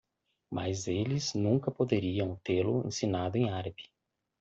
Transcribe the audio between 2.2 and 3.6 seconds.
tê-lo ensinado em